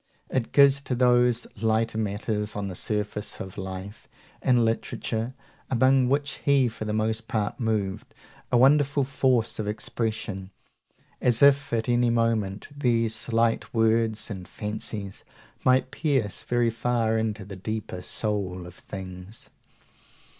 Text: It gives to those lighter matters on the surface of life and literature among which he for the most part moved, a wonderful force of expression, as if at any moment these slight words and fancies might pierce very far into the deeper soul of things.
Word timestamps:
It 0.31 0.51
gives 0.51 0.81
to 0.81 0.95
those 0.95 1.45
lighter 1.61 1.99
matters 1.99 2.55
on 2.55 2.69
the 2.69 2.73
surface 2.73 3.39
of 3.39 3.55
life 3.55 4.07
and 4.41 4.65
literature 4.65 5.35
among 5.69 6.09
which 6.09 6.39
he 6.43 6.67
for 6.69 6.85
the 6.85 6.91
most 6.93 7.27
part 7.27 7.59
moved, 7.59 8.15
a 8.51 8.57
wonderful 8.57 9.03
force 9.03 9.59
of 9.59 9.67
expression, 9.67 10.49
as 11.21 11.43
if 11.43 11.71
at 11.71 11.87
any 11.87 12.09
moment 12.09 12.69
these 12.75 13.13
slight 13.13 13.75
words 13.75 14.31
and 14.31 14.47
fancies 14.47 15.23
might 15.63 15.91
pierce 15.91 16.41
very 16.41 16.71
far 16.71 17.15
into 17.19 17.45
the 17.45 17.55
deeper 17.55 18.01
soul 18.01 18.65
of 18.65 18.73
things. 18.73 19.51